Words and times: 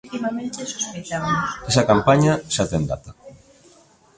Esa 1.69 1.83
campaña 1.91 2.33
xa 2.53 2.63
ten 2.71 2.83
data. 2.91 3.11